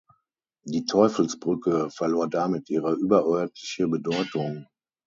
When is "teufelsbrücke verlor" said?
0.85-2.27